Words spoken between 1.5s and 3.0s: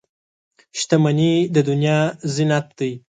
د دنیا زینت دی.